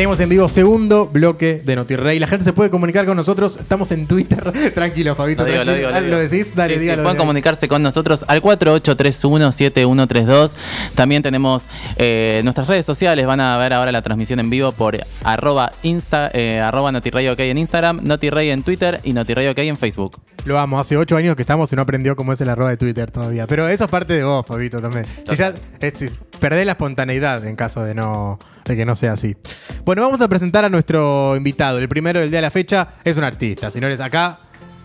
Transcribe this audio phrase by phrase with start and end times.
[0.00, 2.18] Seguimos en vivo, segundo bloque de NotiRey.
[2.18, 3.58] La gente se puede comunicar con nosotros.
[3.60, 4.50] Estamos en Twitter.
[4.74, 5.42] Tranquilo, Fabito.
[5.42, 5.88] Lo digo, lo tranquilo.
[5.92, 6.54] digo, lo Ah, decís?
[6.54, 7.18] Dale, Sí, pueden dígalo.
[7.18, 10.56] comunicarse con nosotros al 48317132.
[10.94, 11.68] También tenemos
[11.98, 13.26] eh, nuestras redes sociales.
[13.26, 17.40] Van a ver ahora la transmisión en vivo por arroba, insta, eh, arroba NotiRey OK
[17.40, 20.18] en Instagram, NotiRey en Twitter y NotiRey OK en Facebook.
[20.46, 20.80] Lo amo.
[20.80, 23.46] Hace ocho años que estamos y no aprendió cómo es el arroba de Twitter todavía.
[23.46, 25.04] Pero eso es parte de vos, Fabito, también.
[25.28, 26.08] Si ya es- si
[26.40, 29.36] perdés la espontaneidad en caso de no de que no sea así.
[29.84, 31.78] Bueno, vamos a presentar a nuestro invitado.
[31.78, 33.70] El primero del día de la fecha es un artista.
[33.70, 34.40] Señores, acá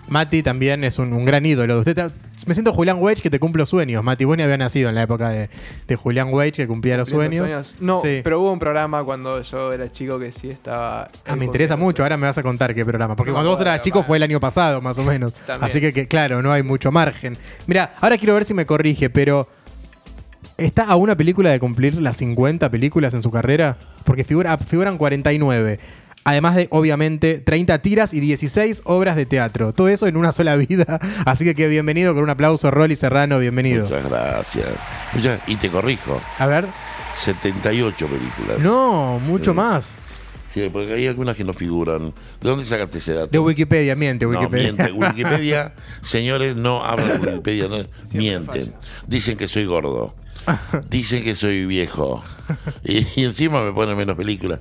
[0.08, 1.80] Mati también es un, un gran ídolo.
[1.80, 4.04] Usted te- me siento Julián Wage que te cumplo sueños.
[4.04, 5.50] Mati, vos ni había nacido en la época de,
[5.88, 7.76] de Julián Wage que cumplía los Cumpliendo sueños.
[7.80, 8.20] No, Sí.
[8.24, 11.10] pero hubo un programa cuando yo era chico que sí estaba.
[11.26, 13.16] Ah, me interesa mucho, ahora me vas a contar qué programa.
[13.16, 15.34] Porque No, cuando vos eras chico fue el año pasado, más o menos.
[15.34, 15.70] También.
[15.72, 17.36] Así que, que, claro, no hay mucho margen.
[17.66, 19.48] Mira, ahora quiero ver si me corrige, pero
[20.58, 23.78] ¿está a una película de cumplir las 50 películas en su carrera?
[24.04, 25.80] Porque figura, figuran 49.
[26.28, 29.74] Además de, obviamente, 30 tiras y 16 obras de teatro.
[29.74, 31.00] Todo eso en una sola vida.
[31.26, 33.84] Así que, que bienvenido con un aplauso, Rolly Serrano, bienvenido.
[33.84, 34.66] Muchas gracias.
[35.14, 36.66] Muchas- y te corrijo, A ver.
[37.20, 38.60] 78 películas.
[38.60, 39.56] No, mucho Sí.
[39.58, 39.96] más.
[40.54, 42.14] Sí, porque hay algunas que no figuran.
[42.42, 43.28] ¿De dónde sacaste ese dato?
[43.28, 44.72] De Wikipedia, miente No, Wikipedia.
[44.74, 44.92] miente.
[44.94, 47.78] Wikipedia, señores, no hablan de Wikipedia, no,
[48.14, 48.74] mienten.
[49.08, 50.16] Dicen que soy gordo.
[50.90, 52.24] Dicen que soy viejo.
[52.84, 54.60] Y, y encima me ponen menos películas.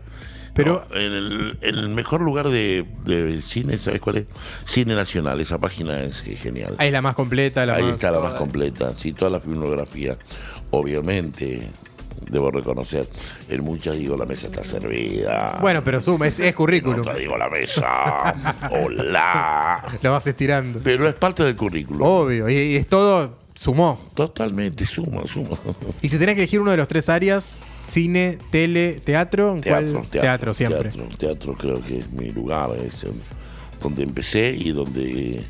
[0.54, 4.28] Pero- No, en, el, en el mejor lugar de, de cine, ¿sabes cuál es?
[4.64, 5.40] Cine Nacional.
[5.40, 6.76] Esa página es genial.
[6.78, 7.92] Ahí es la más completa, la Ahí más...
[7.94, 10.16] está la más completa, sí, toda la filmografía.
[10.70, 11.70] Obviamente,
[12.30, 13.08] debo reconocer,
[13.48, 15.58] en muchas digo la mesa está servida.
[15.60, 17.00] Bueno, pero suma, es, es en currículum.
[17.00, 18.68] otra digo la mesa.
[18.70, 19.84] Hola.
[20.02, 20.80] Lo vas estirando.
[20.84, 22.00] Pero es parte del currículum.
[22.02, 24.00] Obvio, y, y es todo sumó.
[24.14, 25.58] Totalmente, suma, suma.
[26.02, 27.54] Y si tenés que elegir uno de los tres áreas,
[27.86, 30.08] cine, tele, teatro, ¿en Teatro, cuál?
[30.08, 30.90] teatro, siempre.
[30.90, 33.04] Teatro, teatro creo que es mi lugar, es
[33.80, 35.44] donde empecé y donde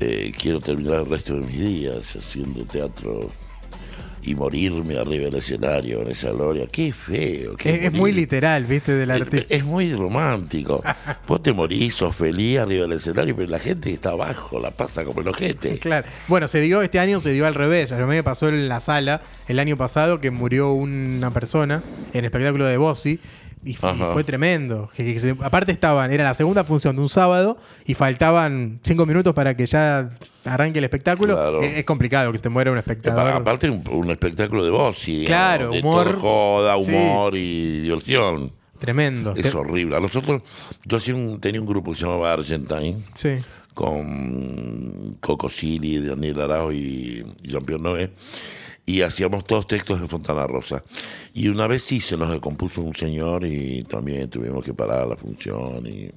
[0.00, 3.30] eh, quiero terminar el resto de mis días haciendo teatro
[4.24, 6.66] y morirme arriba del escenario en esa gloria.
[6.70, 7.56] Qué feo.
[7.56, 8.92] qué Es, es muy literal, ¿viste?
[8.92, 9.46] Del Es, artista.
[9.54, 10.82] es muy romántico.
[11.28, 14.70] Vos te morís, sos feliz arriba del escenario, pero la gente que está abajo la
[14.70, 15.78] pasa como el ojete.
[15.84, 16.06] Claro.
[16.28, 17.92] Bueno, se dio, este año se dio al revés.
[17.92, 21.82] A mí me pasó en la sala el año pasado que murió una persona
[22.12, 23.20] en el espectáculo de Bossi.
[23.64, 24.90] Y fue, tremendo.
[24.94, 29.06] Que- que se- aparte estaban, era la segunda función de un sábado y faltaban cinco
[29.06, 30.08] minutos para que ya
[30.44, 31.34] arranque el espectáculo.
[31.34, 31.62] Claro.
[31.62, 33.32] Es, es complicado que se te muera un espectador.
[33.32, 36.14] Aparte, un, un espectáculo de voz, Claro, de humor.
[36.16, 36.90] joda, Sí.
[36.92, 38.52] humor y diversión.
[38.78, 39.32] Tremendo.
[39.34, 39.96] Es horrible.
[39.96, 40.42] A nosotros,
[40.84, 40.98] yo
[41.40, 43.36] tenía un grupo que se llamaba Argentine, Sí.
[43.72, 48.10] con Coco Sili, Daniel Arao y Jean-Pierre Noé,
[48.86, 50.82] y hacíamos todos textos de Fontana Rosa.
[51.32, 55.16] Y una vez sí se nos descompuso un señor y también tuvimos que parar la
[55.16, 56.10] función y,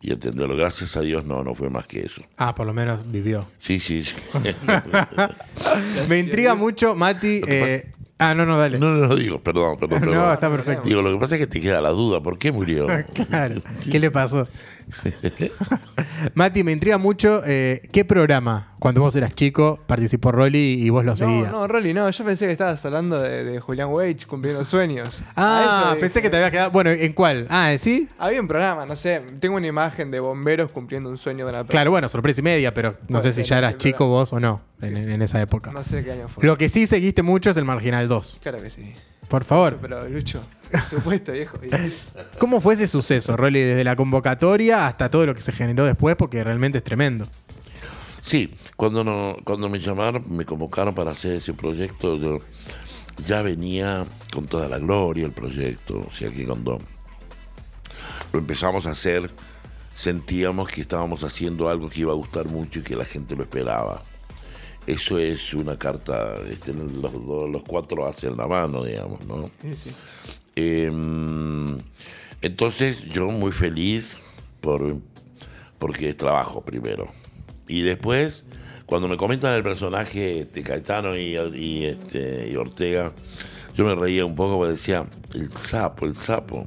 [0.00, 0.14] y.
[0.14, 2.22] Gracias a Dios no, no fue más que eso.
[2.36, 3.46] Ah, por lo menos vivió.
[3.58, 4.14] Sí, sí, sí.
[6.08, 7.40] Me intriga mucho, Mati.
[7.46, 8.78] eh, ah, no, no, dale.
[8.78, 10.32] no, no, no digo, perdón, perdón, No, perdón.
[10.34, 10.88] está perfecto.
[10.88, 12.86] Digo, lo que pasa es que te queda la duda, ¿por qué murió?
[13.28, 13.60] Claro.
[13.90, 14.48] ¿Qué le pasó?
[16.34, 21.04] Mati, me intriga mucho eh, qué programa, cuando vos eras chico, participó Rolly y vos
[21.04, 21.52] lo No, seguías.
[21.52, 22.10] no, Rolly, no.
[22.10, 25.22] Yo pensé que estabas hablando de, de Julián Wage cumpliendo sueños.
[25.36, 26.22] ah, eso pensé dije.
[26.22, 26.70] que te había quedado.
[26.70, 27.46] Bueno, ¿en cuál?
[27.50, 28.08] Ah, ¿sí?
[28.18, 29.22] Había un programa, no sé.
[29.40, 31.70] Tengo una imagen de bomberos cumpliendo un sueño de una persona.
[31.70, 34.32] Claro, bueno, sorpresa y media, pero no Puede sé si ser, ya eras chico vos
[34.32, 35.70] o no en, en esa época.
[35.72, 36.44] No sé qué año fue.
[36.44, 38.38] Lo que sí seguiste mucho es el Marginal 2.
[38.42, 38.92] Claro que sí.
[39.28, 39.78] Por favor.
[39.80, 41.58] Pero, Lucho, por supuesto, viejo.
[42.38, 43.60] ¿Cómo fue ese suceso, Rolly?
[43.60, 47.26] Desde la convocatoria hasta todo lo que se generó después, porque realmente es tremendo.
[48.22, 52.38] Sí, cuando, no, cuando me llamaron, me convocaron para hacer ese proyecto, yo
[53.26, 56.00] ya venía con toda la gloria el proyecto.
[56.08, 56.80] O sea que cuando
[58.32, 59.30] lo empezamos a hacer,
[59.94, 63.42] sentíamos que estábamos haciendo algo que iba a gustar mucho y que la gente lo
[63.42, 64.02] esperaba.
[64.86, 69.48] Eso es una carta, este, los, dos- los cuatro hacen la mano, digamos, ¿no?
[69.62, 69.90] Sí, sí.
[70.56, 70.90] Eh,
[72.42, 74.16] entonces yo muy feliz
[74.60, 74.96] por,
[75.78, 77.08] porque es trabajo primero.
[77.68, 78.44] Y después,
[78.86, 83.12] cuando me comentan el personaje de Caetano y, y, este, y Ortega,
[83.74, 86.66] yo me reía un poco porque decía, el sapo, el sapo.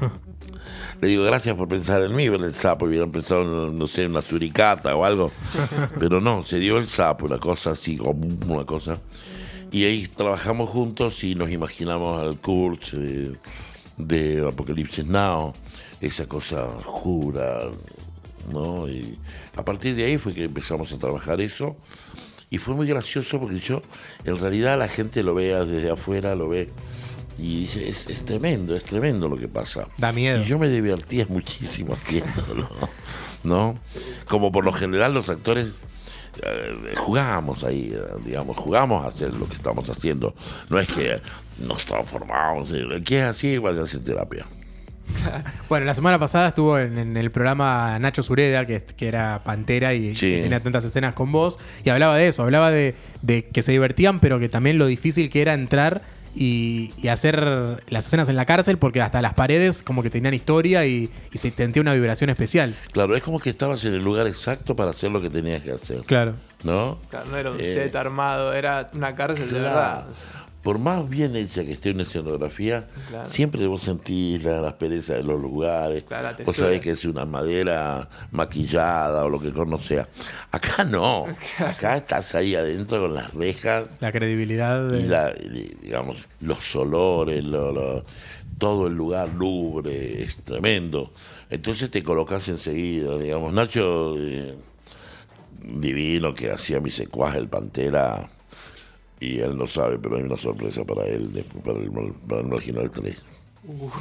[1.00, 4.12] Le digo, gracias por pensar en mí, el sapo, hubieran pensado, en, no sé, en
[4.12, 5.30] una suricata o algo.
[5.98, 8.98] Pero no, se dio el sapo, una cosa así, como una cosa.
[9.70, 13.32] Y ahí trabajamos juntos y nos imaginamos al Kurt eh,
[13.96, 15.52] de Apocalipsis Now,
[16.00, 17.62] esa cosa oscura,
[18.52, 18.88] ¿no?
[18.88, 19.18] Y
[19.56, 21.76] a partir de ahí fue que empezamos a trabajar eso.
[22.48, 23.82] Y fue muy gracioso porque yo,
[24.24, 26.70] en realidad, la gente lo ve desde afuera, lo ve
[27.38, 29.88] Y dice, es, es tremendo, es tremendo lo que pasa.
[29.98, 30.42] Da miedo.
[30.42, 32.68] Y yo me divertía muchísimo haciéndolo,
[33.42, 33.78] ¿no?
[34.28, 35.74] Como por lo general los actores
[36.42, 40.34] eh, jugamos ahí, eh, digamos, jugamos a hacer lo que estamos haciendo.
[40.70, 41.20] No es que
[41.58, 44.46] nos transformamos, el que es así igual a terapia.
[45.68, 49.94] Bueno, la semana pasada estuvo en, en el programa Nacho Sureda, que, que era Pantera
[49.94, 50.30] y Sí.
[50.30, 53.72] que tenía tantas escenas con vos, y hablaba de eso, hablaba de, de que se
[53.72, 56.02] divertían, pero que también lo difícil que era entrar
[56.36, 60.34] y, y hacer las escenas en la cárcel, porque hasta las paredes como que tenían
[60.34, 62.74] historia y, y se sentía una vibración especial.
[62.92, 65.72] Claro, es como que estabas en el lugar exacto para hacer lo que tenías que
[65.72, 66.34] hacer, Claro.
[66.62, 66.98] ¿no?
[67.08, 70.04] Claro, no era un Eh, set armado, era una cárcel de verdad.
[70.66, 73.30] Por más bien hecha que esté una escenografía, Claro.
[73.30, 76.02] siempre vos sentís la, la aspereza de los lugares.
[76.02, 80.08] Claro, la vos sabés que es una madera maquillada o lo que no sea.
[80.50, 81.24] Acá no.
[81.60, 84.88] Acá estás ahí adentro con las rejas La credibilidad.
[84.90, 85.32] de- y, la,
[85.82, 88.04] digamos, los olores, lo- lo-
[88.58, 91.12] todo el lugar lubre, es tremendo.
[91.48, 93.52] Entonces te colocas enseguida, digamos.
[93.52, 94.56] Nacho, eh,
[95.62, 98.28] divino, que hacía mi secuaje, el Pantera,
[99.20, 102.46] y él no sabe, pero hay una sorpresa para él, después para el, para el
[102.48, 103.16] Marginal 3.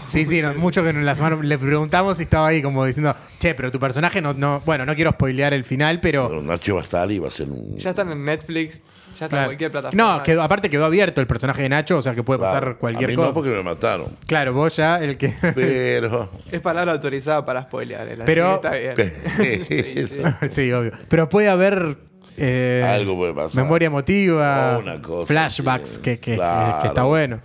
[0.05, 3.15] Sí, sí, no, mucho que en la semana le preguntamos y estaba ahí como diciendo,
[3.39, 6.27] che, pero tu personaje no, no, bueno, no quiero spoilear el final, pero...
[6.29, 7.75] Pero Nacho va a estar y va a ser un...
[7.77, 8.79] Ya están en Netflix,
[9.17, 10.17] ya está en cualquier plataforma.
[10.17, 12.77] No, quedó, aparte quedó abierto el personaje de Nacho, o sea que puede pasar Claro,
[12.77, 13.27] cualquier a mí cosa.
[13.29, 14.15] No, porque me mataron.
[14.27, 15.33] Claro, vos ya el que...
[15.55, 16.29] Pero...
[16.51, 18.07] Es palabra autorizada para spoilear.
[18.07, 18.93] el así Pero- está bien.
[19.67, 20.21] Sí, sí.
[20.51, 20.91] sí, obvio.
[21.09, 21.97] Pero puede haber...
[22.37, 23.55] eh, Algo puede pasar.
[23.63, 26.01] Memoria emotiva, O una cosa, flashbacks, sí.
[26.01, 26.81] que, que- que- Claro.
[26.81, 27.39] que está bueno.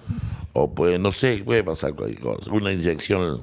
[0.52, 2.50] O puede, no sé, puede pasar cualquier cosa.
[2.50, 3.42] Una inyección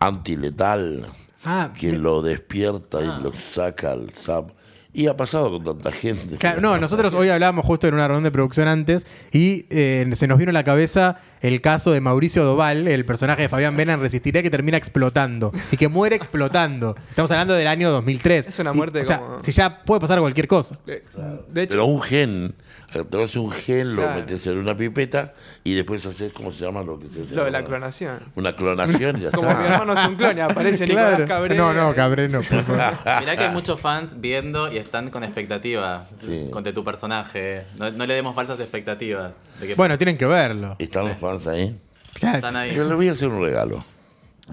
[0.00, 1.06] antiletal
[1.44, 4.50] Ah, que lo despierta y lo saca al zap.
[4.92, 6.36] Y ha pasado con tanta gente.
[6.38, 10.26] Claro, no, nosotros hoy hablábamos justo en una reunión de producción antes y eh, se
[10.26, 13.92] nos vino a la cabeza el caso de Mauricio Doval, el personaje de Fabián Vena
[13.92, 16.96] en Resistiré, que termina explotando y que muere explotando.
[17.10, 18.48] Estamos hablando del año 2003.
[18.48, 20.78] Es una Y, muerte o sea, como- si ya puede pasar cualquier cosa.
[20.86, 21.04] De,
[21.52, 22.54] de hecho, Pero un gen,
[22.90, 24.20] te haces un gen, lo Claro.
[24.20, 27.34] metes en una pipeta y después haces, ¿cómo se llama lo que se hace?
[27.34, 28.18] lo de la clonación.
[28.34, 31.54] Una clonación y ya Como mi hermano es un clon y aparece Nicolás Cabrera.
[31.56, 32.82] No, no, Cabré, no, por favor.
[33.20, 36.48] Mirá que hay muchos fans viendo y están con expectativas Sí.
[36.50, 37.64] con tu personaje.
[37.78, 39.32] No, no le demos falsas expectativas.
[39.60, 40.76] De que Bueno, tienen que verlo.
[40.78, 41.78] ¿Están los fans ahí?
[42.14, 42.36] Claro.
[42.36, 42.74] están ahí.
[42.74, 43.84] Yo les voy a hacer un regalo.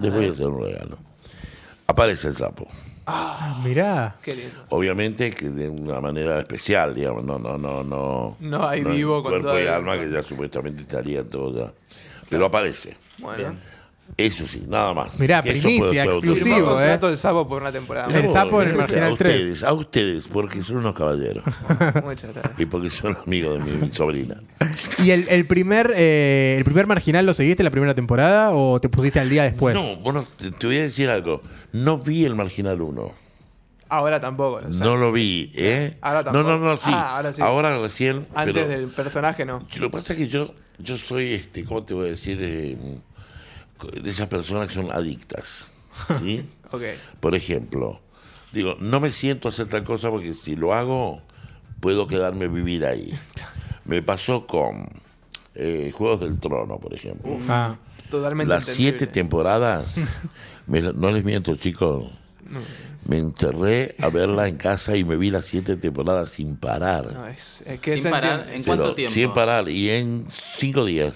[0.00, 0.98] Les voy a hacer un regalo.
[1.86, 2.66] Aparece el sapo.
[3.06, 4.16] Ah, mirá.
[4.22, 4.64] Qué lindo.
[4.70, 8.36] Obviamente que de una manera especial, digamos, no, no, no, no.
[8.40, 11.72] No hay vivo con cuerpo todo y el- alma que ya supuestamente estaría todo ya.
[12.28, 12.96] Pero aparece.
[13.18, 13.54] Bueno.
[14.16, 15.18] Eso sí, nada más.
[15.20, 16.96] Mirá, Que primicia, exclusivo, eh.
[16.96, 18.06] del sapo por una temporada.
[18.18, 19.34] El No, sapo en el a Marginal 3.
[19.36, 21.44] ustedes, A ustedes, porque son unos caballeros.
[22.04, 22.58] Muchas gracias.
[22.58, 24.40] y porque son amigos de mi, mi sobrina.
[25.04, 28.88] ¿Y el, el primer eh, el primer marginal lo seguiste la primera temporada o te
[28.88, 29.74] pusiste al día después?
[29.74, 31.42] No, bueno, te, te voy a decir algo.
[31.72, 33.12] No vi el Marginal 1.
[33.90, 34.66] Ahora tampoco.
[34.66, 35.98] o sea, No lo vi, ¿eh?
[36.00, 36.48] Ahora no, tampoco.
[36.50, 36.82] no, no, sí.
[36.86, 37.82] Ah, ahora sí.
[37.82, 38.26] recién.
[38.34, 39.58] Antes pero- del personaje no.
[39.78, 42.38] Lo que pasa es que yo, yo soy, este, ¿cómo te voy a decir?
[42.40, 42.76] Eh,
[44.00, 45.66] de esas personas que son adictas.
[46.20, 46.44] ¿sí?
[47.20, 48.00] Por ejemplo,
[48.52, 51.22] digo, no me siento a hacer tal cosa porque si lo hago,
[51.80, 53.12] puedo quedarme a vivir ahí.
[53.84, 54.88] Me pasó con
[55.54, 57.38] eh, Juegos del Trono, por ejemplo.
[57.48, 57.76] Ah,
[58.10, 58.98] Totalmente Las entendible.
[58.98, 59.86] siete temporadas,
[60.66, 62.10] me no les miento, chicos.
[63.04, 67.12] Me encerré a verla en casa y me vi las siete temporadas sin parar.
[67.12, 68.40] No, es, es que Sin parar.
[68.50, 69.14] ¿en Pero cuánto tiempo?
[69.14, 70.26] Sin parar y en
[70.58, 71.14] cinco días.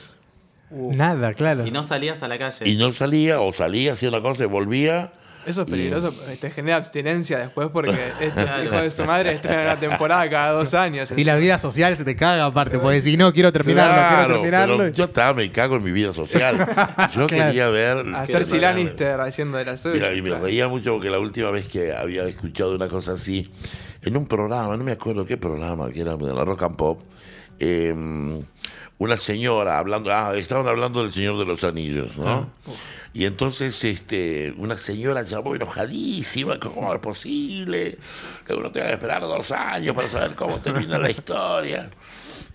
[0.71, 1.67] Uh, nada, claro.
[1.67, 2.69] Y no salías a la calle.
[2.69, 5.13] Y no salía, o salía, hacía una cosa y volvía.
[5.47, 6.15] Eso es Y- peligroso.
[6.39, 8.63] Te genera abstinencia después porque estos Claro.
[8.65, 11.11] hijos de su madre estrenan una temporada cada dos años.
[11.17, 14.35] Y la vida social se te caga aparte, porque decís, no, quiero terminarlo, quiero Claro,
[14.35, 14.77] terminarlo.
[14.79, 16.59] pero yo estaba, me cago en mi vida social.
[17.15, 17.27] Yo Claro.
[17.27, 18.05] quería ver.
[18.05, 18.25] Mira,
[18.61, 19.95] Lannister haciendo de la suya.
[19.95, 20.45] Mira, y me claro.
[20.45, 23.51] reía mucho porque la última vez que había escuchado una cosa así,
[24.03, 27.01] en un programa, no me acuerdo qué programa, que era de la Rock and Pop,
[27.61, 27.95] eh,
[28.99, 32.51] una señora hablando, ah, estaban hablando del Señor de los Anillos, ¿no?
[33.13, 37.99] Y entonces este, una señora llamó enojadísima, ¿cómo es posible
[38.47, 41.91] que uno tenga que esperar dos años para saber cómo termina la historia?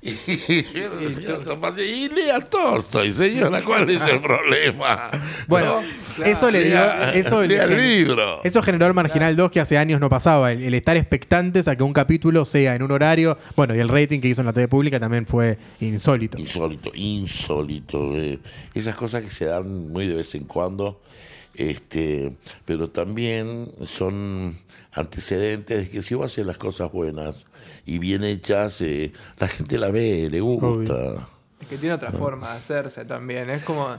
[0.05, 5.09] Y, lea Tolstoy, señora, ¿cuál es el problema?
[5.47, 5.81] Bueno,
[6.17, 6.25] ¿No?
[6.25, 6.73] eso le dio.
[6.75, 8.41] Lea- Eso, lea el libro.
[8.43, 10.51] eso generó el Marginal 2 que hace años no pasaba.
[10.51, 13.37] El, el estar expectantes a que un capítulo sea en un horario.
[13.55, 16.37] Bueno, y el rating que hizo en la TV pública también fue insólito.
[16.37, 18.15] Insólito, insólito.
[18.17, 18.39] eh.
[18.73, 21.01] Esas cosas que se dan muy de vez en cuando,
[21.55, 22.33] este,
[22.65, 24.55] pero también son
[24.93, 27.35] antecedentes de que si vos haces las cosas buenas
[27.85, 31.27] y bien hechas, eh, la gente la ve, le gusta.
[31.59, 33.49] Es que tiene otra forma de hacerse también.
[33.49, 33.97] Es como.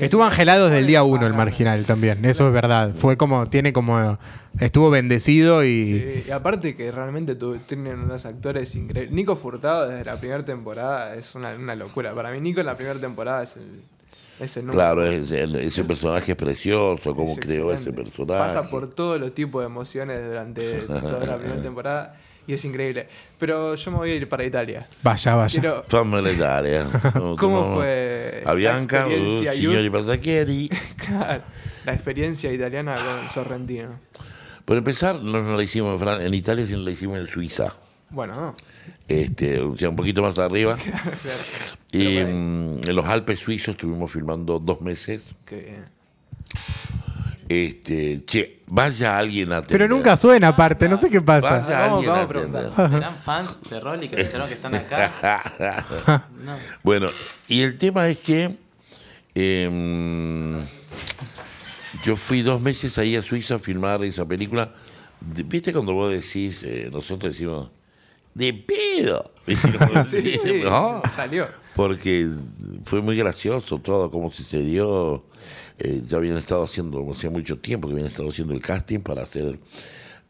[0.00, 2.92] Estuvo angelado desde el día uno el marginal también, eso es verdad.
[2.94, 4.18] Fue como, tiene como,
[4.60, 5.84] estuvo bendecido y...
[5.84, 9.12] Sí, y aparte que realmente tu- tienen unos actores increíbles.
[9.14, 12.14] Nico Furtado desde la primera temporada es una, una locura.
[12.14, 13.80] Para mí Nico en la primera temporada es el,
[14.38, 15.10] es el número Claro, uno.
[15.12, 18.38] es- el- ese personaje es precioso, cómo Es creó ese personaje.
[18.54, 23.08] Pasa por todos los tipos de emociones durante toda la primera temporada y es increíble.
[23.38, 24.86] Pero yo me voy a ir para Italia.
[25.02, 25.60] Vaya, vaya.
[25.60, 26.86] Quiero, Fammi l'Italia.
[27.38, 30.68] ¿Cómo fue A Bianca, la experiencia uh, signori pasacchieri.
[30.96, 31.42] claro,
[31.84, 33.98] la experiencia italiana con Sorrentino.
[34.64, 37.74] Por empezar, no nos la hicimos en, Fran- en Italia, sino la hicimos en Suiza.
[38.10, 38.54] Bueno, no.
[39.08, 40.76] Este, o sea, un poquito más arriba.
[40.86, 41.40] Claro.
[41.92, 45.22] Y Pero bueno, mm, en los Alpes suizos estuvimos filmando dos meses.
[45.46, 45.84] qué bien.
[47.48, 49.90] Este, che, vaya alguien a Pero atender.
[49.90, 51.58] nunca suena aparte, no sé qué pasa.
[51.60, 52.64] Vaya Vamos- alguien vamos a a preguntar.
[52.66, 52.90] atender.
[52.90, 56.24] ¿Serán fans de Rolly que se enteraron que están acá?
[56.44, 56.56] No.
[56.82, 57.06] Bueno,
[57.48, 58.56] y el tema es que
[59.34, 60.60] em,
[62.04, 64.72] yo fui dos meses ahí a Suiza a filmar esa película.
[65.20, 67.70] De- ¿Viste cuando vos decís, eh, nosotros decimos,
[68.34, 69.30] de pedo?
[69.46, 71.00] ¿Viste cuando Sí, sí, "No"?
[71.14, 71.46] salió.
[71.74, 72.28] Porque
[72.84, 75.24] fue muy gracioso todo, cómo sucedió.
[75.78, 79.22] Eh, ya habían estado haciendo, hacía mucho tiempo que habían estado haciendo el casting para
[79.22, 79.58] hacer,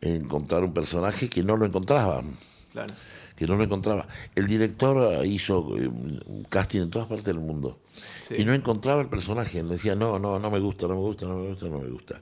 [0.01, 2.33] encontrar un personaje que no lo encontraban
[2.73, 2.93] Claro.
[3.37, 4.07] que no lo encontraba.
[4.35, 7.79] El director eh, hizo eh, un casting en todas partes del mundo
[8.27, 8.35] Sí.
[8.39, 9.63] y no encontraba el personaje.
[9.63, 11.89] Le decía, no, no, no me gusta, no me gusta, no me gusta, no me
[11.89, 12.21] gusta.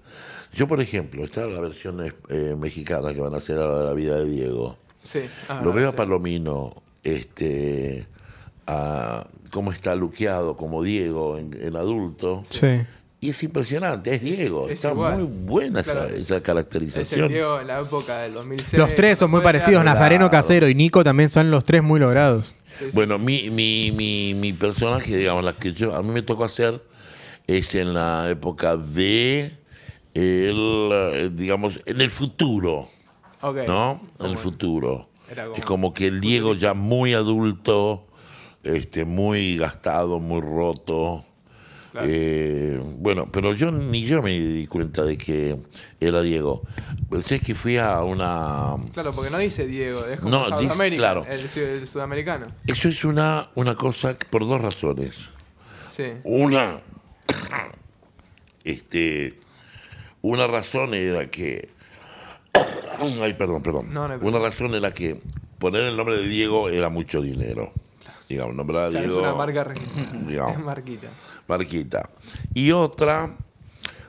[0.52, 3.92] Yo, por ejemplo, está la versión eh, mexicana que van a hacer ahora de la
[3.94, 4.76] vida de Diego.
[5.02, 5.20] Sí.
[5.48, 5.92] Ah, Lo veo a.
[5.92, 8.06] Palomino, este,
[8.66, 12.44] a cómo está luqueado como Diego en, en adulto.
[12.50, 12.82] Sí.
[13.24, 14.66] Y es impresionante, es Diego.
[14.68, 15.16] es está igual.
[15.18, 17.20] muy buena esa- Claro, esa, es- Es caracterización.
[17.22, 18.74] el Diego en la época del 2006.
[18.74, 19.98] Los tres son muy parecidos, claro.
[19.98, 20.30] Nazareno.
[20.30, 22.54] Casero y Nico también son los tres muy logrados.
[22.78, 22.90] Sí, sí.
[22.92, 26.82] Bueno, mi, mi, mi, mi personaje, digamos, la que yo, a mí me tocó hacer
[27.46, 29.52] es en la época de,
[30.14, 32.88] el, eh, digamos, en el futuro.
[33.42, 34.00] ¿no?
[34.20, 35.08] En el futuro.
[35.34, 38.06] Como- Es como que el Diego ya muy adulto,
[38.62, 41.24] este, muy gastado, muy roto.
[41.94, 42.08] Claro.
[42.10, 45.56] Eh, bueno, pero yo ni yo me di cuenta de que
[46.00, 46.64] era Diego.
[47.08, 48.74] Pensé que fui a una...
[48.92, 51.26] Claro, porque no dice Diego, es como No, South dice- American, claro.
[51.28, 52.46] el, el sudamericano.
[52.66, 55.14] Eso es una, una cosa por dos razones.
[55.88, 56.14] Sí.
[56.24, 56.80] Una,
[58.64, 59.38] este,
[60.22, 61.68] una razón era que,
[63.22, 63.92] ay, perdón, perdón.
[63.94, 65.20] No, no hay una razón era que
[65.60, 67.72] poner el nombre de Diego era mucho dinero.
[68.28, 69.22] Digamos, nombrar a Claro, es Diego.
[69.28, 70.18] una marca registrada.
[70.26, 70.56] digamos.
[70.56, 71.08] Es marquita.
[71.48, 72.08] Marquita.
[72.54, 73.36] Y otra,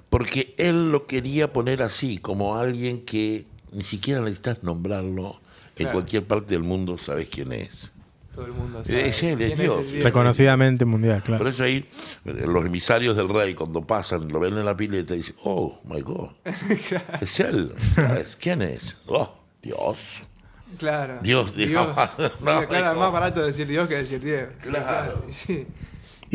[0.10, 5.40] porque él lo quería poner así, como alguien que ni siquiera necesitas nombrarlo.
[5.78, 5.94] En Claro.
[5.94, 7.92] cualquier parte del mundo sabes quién es.
[8.34, 9.34] Todo el mundo Es sabe.
[9.34, 9.92] él, es Dios.
[9.92, 11.48] Reconocidamente mundial, Por claro.
[11.50, 11.86] eso ahí
[12.26, 15.80] eh, los emisarios del rey cuando pasan, lo ven en la pileta y dicen, oh,
[15.86, 16.30] my God,
[17.22, 18.38] es él, ¿sabes?
[18.40, 18.96] ¿quién es?
[19.08, 19.98] Oh, Dios.
[20.78, 21.20] Claro.
[21.22, 21.70] Dios, Dios.
[21.70, 22.32] Dios.
[22.42, 24.52] No, claro, es más barato decir Dios que decir Diego.
[24.62, 25.26] Claro.
[25.30, 25.66] Sí.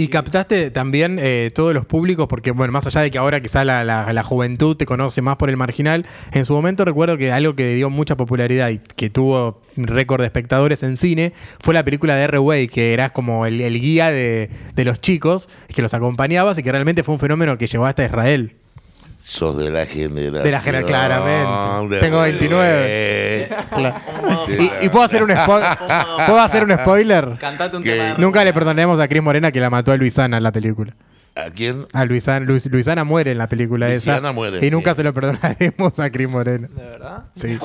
[0.01, 3.67] Y captaste también eh, todos los públicos, porque bueno, más allá de que ahora quizá
[3.67, 7.55] la, la- juventud te conoce más por el marginal, en su momento recuerdo que algo
[7.55, 12.15] que dio mucha popularidad y que tuvo récord de espectadores en cine fue la película
[12.17, 16.57] de R-Way, que eras como el, el guía de, de los chicos, que los acompañabas
[16.59, 18.55] y que realmente fue un fenómeno que llegó hasta Israel.
[19.23, 20.43] Sos de la generación.
[20.43, 21.95] De la genera- claramente.
[21.95, 23.49] de Tengo 29.
[24.83, 25.69] Y, y puedo hacer un spoiler.
[26.27, 27.37] ¿Puedo hacer un spoiler?
[27.39, 28.05] Cantate un tema.
[28.15, 30.95] de Nunca le perdonaremos a Cris Morena que la mató a Luisana en la película.
[31.37, 31.87] ¿A quién?
[31.93, 34.33] A Luisana, Luis- Luisana muere en la película Luisana esa.
[34.33, 34.97] muere, y nunca sí.
[34.99, 36.69] se lo perdonaremos a Cris Morena.
[36.69, 37.25] ¿De verdad?
[37.37, 37.57] Sí.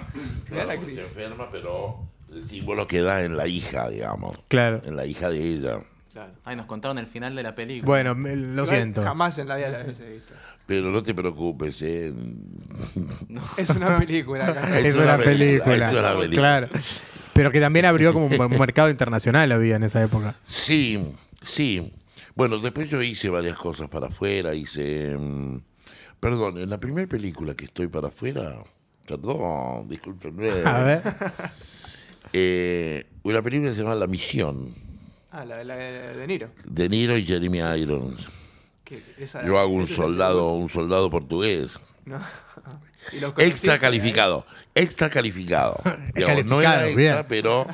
[0.50, 2.00] La Se enferma, pero
[2.32, 4.36] el símbolo queda en la hija, digamos.
[4.48, 4.82] Claro.
[4.84, 5.78] En la hija de ella.
[6.12, 6.32] Claro.
[6.44, 7.86] Ay, nos contaron el final de la película.
[7.86, 9.02] Bueno, me- lo Igual siento.
[9.02, 10.34] Jamás en la vida la hubiese visto.
[10.66, 12.12] Pero no te preocupes, ¿eh?
[13.56, 14.46] Es una película.
[14.48, 14.78] acá.
[14.78, 15.64] Es, Es una, una película.
[15.64, 16.30] película, es una película.
[16.40, 16.68] Claro.
[17.34, 20.36] Pero que también abrió como un mercado internacional había en esa época.
[20.46, 21.02] Sí,
[21.44, 21.92] sí.
[22.34, 25.16] Bueno, después yo hice varias cosas para afuera, hice...
[25.18, 25.58] mm,
[26.20, 28.62] Perdón, en la primera película que estoy para afuera,
[29.06, 30.50] perdón, discúlpenme.
[30.64, 31.02] A ver.
[32.32, 34.68] Eh, una película que se llama La Misión,
[35.32, 36.48] Ah, la, la de De Niro.
[36.64, 38.24] de Niro y Jeremy Irons.
[39.18, 41.72] Esa- Yo hago un soldado, un soldado portugués.
[42.04, 42.18] debut.
[42.18, 42.20] No.
[43.12, 43.78] Y los conociste Extra ahí.
[43.80, 44.46] calificado,
[44.76, 45.80] extra calificado.
[46.14, 47.26] Digamos, no era extra, bien.
[47.28, 47.66] pero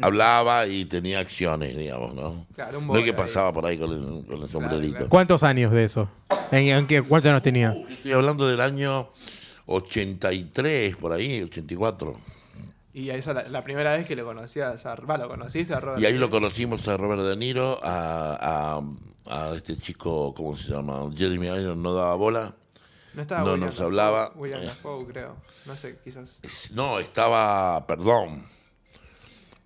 [0.00, 2.46] hablaba y tenía acciones, digamos, ¿no?
[2.54, 3.16] Claro, un no es que ahí.
[3.16, 4.92] pasaba por ahí con el, con el sombrerito.
[4.94, 5.08] claro.
[5.10, 6.08] ¿Cuántos años de eso?
[6.52, 7.76] ¿En, en qué, ¿Cuántos años tenías?
[7.76, 9.10] Estoy hablando del año
[9.66, 12.18] 83, por ahí, 84.
[12.96, 16.00] Y esa la, la primera vez que lo conocías, a, va, lo conociste a Robert.
[16.00, 18.78] Y ahí lo conocimos a Robert De Niro, a,
[19.26, 21.10] a, a este chico, ¿cómo se llama?
[21.14, 22.54] Jeremy Irons no daba bola.
[23.12, 24.32] No estaba no William nos Dafoe, hablaba.
[24.34, 24.66] William Eh.
[24.68, 25.36] Dafoe, creo.
[25.66, 26.38] No sé, quizás.
[26.72, 28.44] No, estaba, perdón,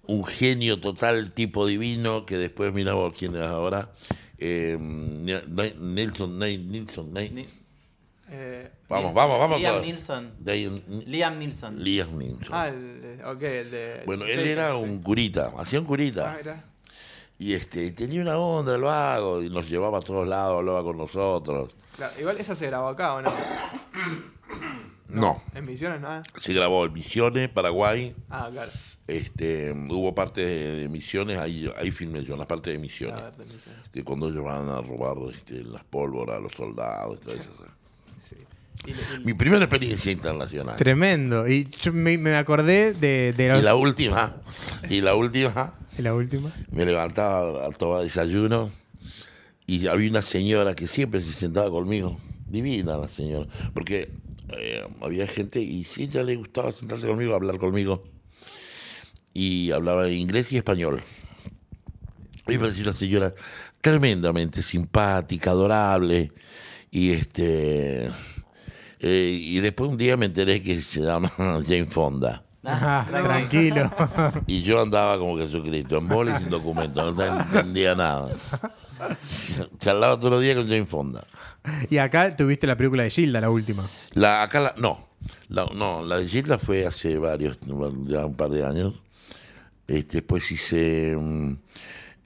[0.06, 3.90] un genio total, tipo divino, que después miramos quién es ahora.
[4.38, 7.48] Eh, Ni- Nilsson, Ni- Ni-
[8.32, 9.14] Eh, Vamos, Nilsson.
[9.28, 9.58] vamos, vamos.
[9.60, 9.82] Liam.
[9.82, 10.32] Nilsson.
[11.06, 11.82] Liam Nilsson.
[11.82, 12.48] Liam Neeson.
[12.52, 14.02] ah, el, ok, el de.
[14.06, 14.82] Bueno, él era sí.
[14.82, 16.34] un curita, hacía un Ah, curita.
[16.38, 16.64] mira.
[17.38, 20.96] Y este, tenía una onda el vago, y nos llevaba a todos lados, hablaba con
[20.98, 21.74] nosotros.
[21.96, 23.32] Claro, igual esa se grabó acá, ¿o no?
[25.08, 26.22] No, En Misiones, nada.
[26.40, 28.14] se grabó en Misiones, Paraguay.
[28.28, 28.70] Ah, claro.
[29.08, 33.20] Este, hubo parte de Misiones, ahí, ahí filmé yo, en la parte de A Misiones.
[33.20, 33.88] ver, de Misiones.
[33.92, 37.50] Que cuando ellos van a robar este, las pólvoras a los soldados y todo eso.
[38.84, 38.90] Sí.
[38.90, 40.76] Y, y- Mi primera experiencia internacional.
[40.76, 41.46] Tremendo.
[41.48, 44.36] Y yo me, me acordé de, de la, Y la última,
[44.88, 46.52] y la última, de la última.
[46.70, 48.70] me levantaba a tomar desayuno
[49.66, 52.18] y había una señora que siempre se sentaba conmigo.
[52.46, 53.46] Divina la señora.
[53.74, 54.10] Porque
[54.48, 58.02] eh, había gente y si ella le gustaba sentarse conmigo, hablar conmigo.
[59.32, 61.02] Y hablaba inglés y español.
[62.46, 63.32] Mí me parecía una señora
[63.80, 66.32] tremendamente simpática, adorable.
[66.90, 68.10] Y este.
[69.00, 72.42] Eh, y después un día me enteré que se llama Jane Fonda.
[72.62, 73.90] Ajá, tranquilo.
[74.46, 78.34] Y yo andaba como Jesucristo, en bola y sin documento, no entendía nada.
[79.78, 81.24] Charlaba todos los días con Jane Fonda.
[81.88, 83.86] y acá tuviste la película de Gilda, la última.
[84.12, 85.08] La, acá la, no,
[85.48, 87.58] la, no, la de Gilda fue hace varios,
[88.06, 88.94] ya un par de años.
[89.86, 91.52] Este, después hice, mm,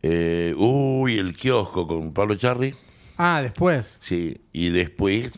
[0.03, 2.75] eh, uy, el kiosco con Pablo Charri,
[3.17, 3.99] Ah, después.
[4.01, 5.31] sí, y después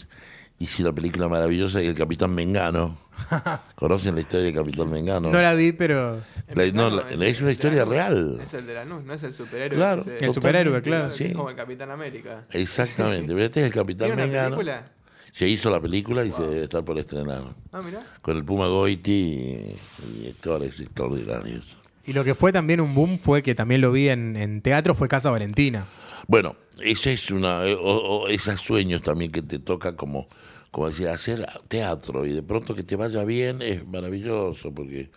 [0.59, 2.97] hice la película maravillosa del Capitán Mengano.
[3.77, 5.31] ¿Conocen la historia del Capitán Mengano?
[5.31, 6.21] No la vi, pero.
[6.55, 7.95] La- no, la- es una historia Lanús.
[7.95, 8.41] real.
[8.43, 9.77] Es el de Lanús, no es el superhéroe.
[9.77, 11.11] Claro, El superhéroe, claro.
[11.11, 11.33] Sí.
[11.33, 12.47] Como el Capitán América.
[12.51, 14.57] Exactamente, pero este es el Capitán ¿Tiene una Mengano.
[14.57, 14.91] película?
[15.33, 17.43] Se hizo la película y se debe estar por estrenar.
[17.73, 18.01] Ah, mira.
[18.23, 19.77] Con el Puma Goiti y,
[20.25, 21.77] y actores extraordinarios.
[22.07, 25.09] Y lo que fue también un boom fue que también lo vi en, teatro fue
[25.09, 25.87] Casa Valentina.
[26.29, 30.29] Bueno, ese es una, eh, o, esos sueños también que te toca como,
[30.71, 35.11] como decía, hacer teatro y de pronto que te vaya bien es maravilloso porque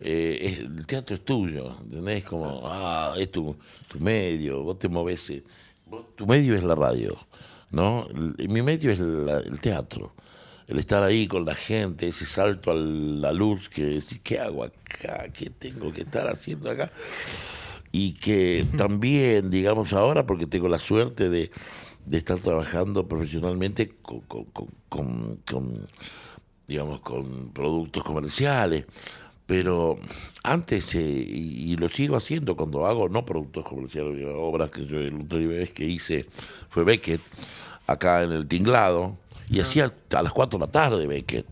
[0.00, 2.24] eh, el teatro es tuyo, ¿entendés?
[2.24, 3.54] Como, ah, es tu,
[3.98, 5.44] medio, vos te movés, eh,
[5.86, 7.18] vos- tu medio es la radio,
[7.70, 8.08] ¿no?
[8.38, 10.14] Mi medio es el teatro.
[10.68, 14.64] El estar ahí con la gente, ese salto a la luz que decís, ¿qué hago
[14.64, 15.26] acá?
[15.32, 16.90] ¿Qué tengo que estar haciendo acá?
[17.94, 21.50] y que también, digamos ahora, porque tengo la suerte de,
[22.06, 25.86] de estar trabajando profesionalmente con, con- con- con- con,
[26.66, 28.86] digamos, con productos comerciales,
[29.44, 29.98] pero
[30.42, 34.96] antes, eh, y, y lo sigo haciendo cuando hago, no productos comerciales, obras que yo,
[34.98, 36.24] el última vez que hice
[36.70, 37.20] fue Beckett,
[37.86, 39.18] acá en el Tinglado,
[39.52, 41.46] y hacía a las 4 de la tarde Beckett.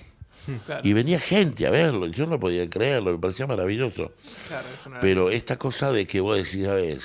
[0.67, 4.13] Claro, Y venía gente a verlo, y yo no podía creerlo, me parecía maravilloso.
[4.49, 4.67] claro,
[5.01, 7.05] Pero esta cosa de que vos decís, ¿sabes?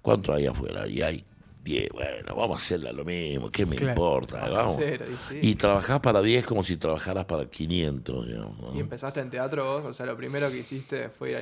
[0.00, 0.86] ¿Cuánto hay afuera?
[0.88, 1.24] Y hay
[1.64, 3.90] 10, bueno, vamos a hacerla lo mismo, ¿qué me Claro.
[3.92, 4.48] importa?
[4.48, 4.80] Vamos.
[4.80, 5.38] Y sí.
[5.42, 8.26] Y trabajás para 10 como si trabajaras para 500.
[8.28, 8.74] digamos, ¿no?
[8.74, 11.40] Y empezaste en teatro vos, o sea, lo primero que hiciste fue ir a...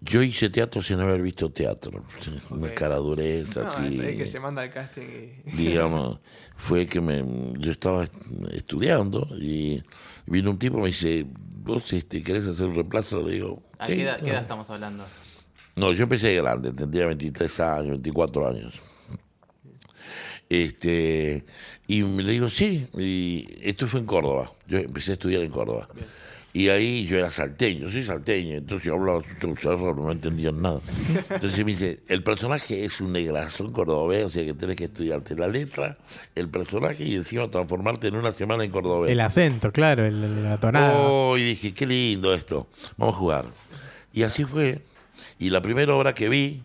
[0.00, 2.04] Yo hice teatro sin haber visto teatro.
[2.50, 2.74] Una Ok.
[2.74, 3.98] cara dureza, No, así.
[4.00, 5.02] es que se manda al casting
[5.46, 5.56] y...
[5.56, 6.20] digamos,
[6.56, 7.24] fue que me,
[7.58, 8.14] yo estaba est-
[8.52, 9.82] estudiando y
[10.26, 11.24] vino un tipo y me dice,
[11.62, 15.04] vos este, querés hacer un reemplazo, le digo, ¿A qué edad, qué edad estamos hablando?
[15.76, 18.80] No, yo empecé grande, tendría 23 años, 24 años.
[20.48, 21.44] Este,
[21.88, 25.50] y me le digo, sí, y esto fue en Córdoba, yo empecé a estudiar en
[25.50, 25.88] Córdoba.
[25.94, 26.06] Bien.
[26.56, 29.22] Y ahí yo era salteño, soy salteño, entonces yo hablaba
[29.60, 30.80] cerro, no entendían nada.
[31.28, 35.34] Entonces me dice, el personaje es un negrazón cordobés, o sea que tenés que estudiarte
[35.34, 35.98] la letra,
[36.34, 39.12] el personaje y encima transformarte en una semana en cordobés.
[39.12, 40.94] El acento, claro, el, el- la tonada.
[40.98, 43.44] Oh, y dije, qué lindo esto, vamos a jugar.
[44.14, 44.80] Y así fue.
[45.38, 46.62] Y la primera obra que vi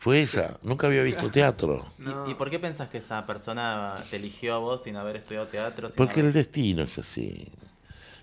[0.00, 0.58] fue esa.
[0.64, 1.86] Nunca había visto teatro.
[1.96, 2.28] ¿Y- No.
[2.28, 5.88] ¿Y, por qué pensás que esa persona te eligió a vos sin haber estudiado teatro?
[5.88, 7.46] sin Porque haber- el destino es así.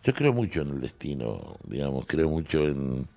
[0.04, 3.08] Yo creo mucho en el destino, digamos, creo mucho en...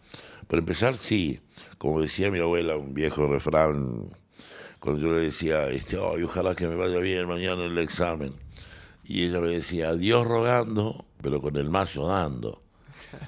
[0.49, 1.41] Por empezar, sí,
[1.79, 4.09] como decía mi abuela, un viejo refrán,
[4.81, 8.33] cuando yo le decía, este, "Ay, ojalá que me vaya bien mañana en el examen.
[9.05, 12.61] Y ella me decía, a Dios rogando, pero con el mazo dando.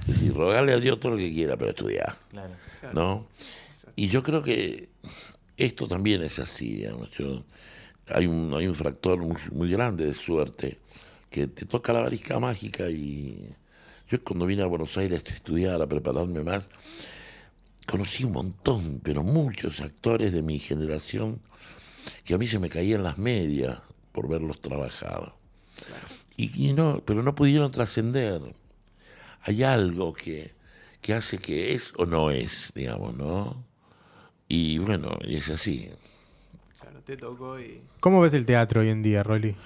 [0.00, 2.14] Es decir, rogarle a Dios todo lo que quiera, pero estudiar.
[2.30, 2.54] Claro.
[2.92, 3.26] ¿no?
[3.96, 4.88] Y yo creo que
[5.56, 7.10] esto también es así, digamos.
[7.12, 7.44] Yo-
[8.08, 10.78] hay, un, hay un fractor muy, muy grande de suerte
[11.34, 13.52] que te toca la varija mágica y
[14.08, 16.68] Yo cuando vine a Buenos Aires a estudiar, a prepararme más,
[17.88, 21.40] conocí un montón, pero muchos actores de mi generación
[22.24, 23.80] que a mí se me caían las medias
[24.12, 25.34] por verlos trabajar.
[26.36, 28.40] Y, y no, pero no pudieron trascender.
[29.40, 30.52] Hay algo que,
[31.00, 33.64] que hace que es o no es, digamos, ¿no?
[34.48, 35.90] Y bueno, y es así.
[36.80, 37.80] Claro, te tocó y.
[37.98, 39.56] ¿Cómo ves el teatro hoy en día, Rolly?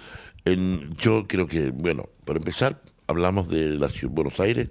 [0.52, 4.68] En- yo creo que, bueno, para empezar, hablamos de la ciudad Buenos Aires,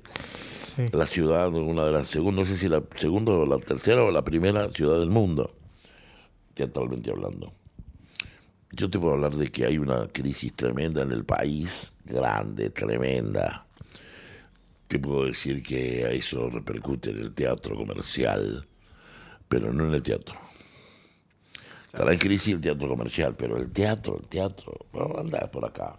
[0.76, 0.86] Sí.
[0.92, 4.12] la ciudad, una de las segundas, no sé si la segunda o la tercera o
[4.12, 5.56] la primera ciudad del mundo,
[6.54, 7.54] teatralmente hablando.
[8.72, 13.66] Yo te puedo hablar de que hay una crisis tremenda en el país, grande, tremenda.
[14.88, 18.68] Te puedo decir que eso repercute en el teatro comercial,
[19.48, 20.36] pero no en el teatro.
[21.88, 25.98] Estará en crisis el teatro comercial, pero el teatro, el teatro, bueno, anda por acá.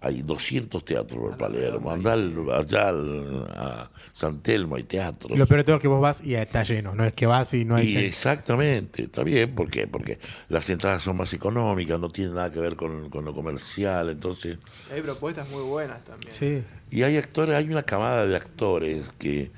[0.00, 5.34] Hay 200 teatros por Palermo, anda al- allá al- a San Telmo, hay teatro.
[5.36, 6.94] Lo peor de todo es que vos vas y está lleno.
[6.94, 8.06] No es que vas y no hay Y gente.
[8.06, 9.88] exactamente, está bien, ¿por qué?
[9.88, 14.08] Porque las entradas son más económicas, no tienen nada que ver con, con lo comercial,
[14.10, 14.58] entonces...
[14.92, 16.30] Hay propuestas muy buenas también.
[16.30, 16.62] Sí.
[16.92, 19.50] Y hay actores, hay una camada de actores que,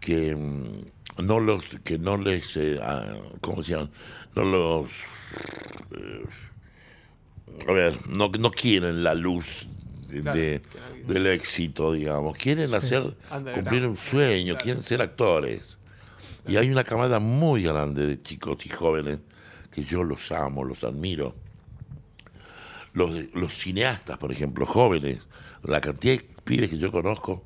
[0.00, 0.86] que mm,
[1.22, 3.90] no los, que no les, eh, ah, ¿cómo se llaman?
[4.34, 4.90] No los,
[5.96, 6.24] eh,
[7.68, 9.66] a ver, no, no quieren la luz
[10.08, 10.62] de- Claro, de-
[11.06, 13.14] del éxito, digamos, quieren hacer,
[13.54, 14.64] cumplir un sueño, Claro.
[14.64, 15.62] quieren ser actores.
[16.46, 19.18] Y hay una camada muy grande de chicos y jóvenes
[19.70, 21.34] que yo los amo, los admiro.
[22.92, 25.18] Los, los cineastas, por ejemplo, jóvenes,
[25.62, 27.44] la cantidad de pibes que yo conozco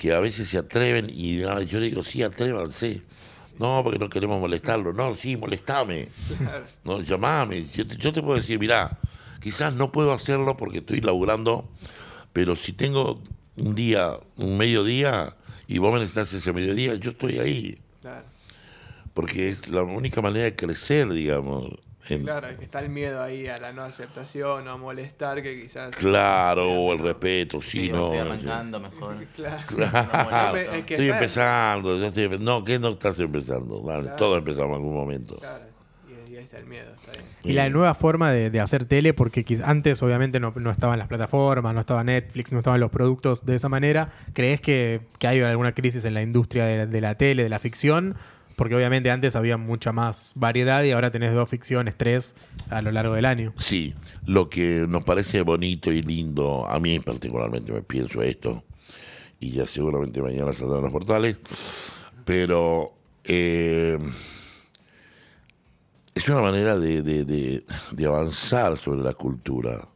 [0.00, 3.02] que a veces se atreven y ah, yo digo, sí, atrévanse.
[3.58, 4.94] No, porque no queremos molestarlo.
[4.94, 6.08] No, sí, molestame.
[6.84, 7.68] No, llamame.
[7.68, 8.98] Yo te, yo te puedo decir, mirá,
[9.42, 11.68] quizás no puedo hacerlo porque estoy laburando,
[12.32, 13.16] pero si tengo
[13.58, 15.36] un día, un mediodía,
[15.68, 17.78] y vos me necesitas ese mediodía, yo estoy ahí.
[18.00, 18.24] Claro.
[19.12, 21.74] Porque es la única manera de crecer, digamos.
[22.08, 25.42] En- Claro, es que está el miedo ahí a la no aceptación o a molestar
[25.42, 25.94] que quizás.
[25.96, 28.06] Claro, o el respeto, sí, Sí, no.
[28.06, 29.16] estoy arrancando mejor.
[29.36, 29.62] Claro.
[29.68, 33.82] Claro, No, es que estoy está- empezando, yo estoy no, ¿qué no estás empezando?
[33.82, 34.16] Vale, Claro.
[34.16, 35.36] Todos empezamos en algún momento.
[35.36, 35.64] Claro.
[36.08, 37.24] Y, y ahí está el miedo, está bien.
[37.44, 41.08] Y la nueva forma de, de hacer tele, porque antes obviamente no, no estaban las
[41.08, 44.10] plataformas, no estaba Netflix, no estaban los productos de esa manera.
[44.32, 47.58] ¿Crees que, que hay alguna crisis en la industria de, de la tele, de la
[47.58, 48.14] ficción?
[48.60, 52.34] Porque obviamente antes había mucha más variedad y ahora tenés dos ficciones, tres
[52.68, 53.54] a lo largo del año.
[53.56, 53.94] Sí,
[54.26, 58.62] lo que nos parece bonito y lindo, a mí particularmente me pienso esto,
[59.40, 61.38] y ya seguramente mañana saldrán los portales,
[62.26, 62.92] pero
[63.24, 63.98] eh,
[66.14, 69.88] es una manera de, de- avanzar sobre la cultura.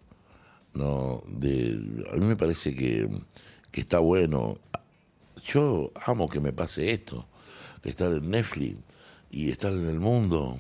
[0.73, 1.23] ¿no?
[1.29, 1.79] De,
[2.11, 3.11] a mí me parece que,
[3.71, 4.57] que está bueno.
[5.47, 7.27] Yo amo que me pase esto,
[7.83, 8.77] de estar en Netflix
[9.31, 10.59] y estar en el mundo.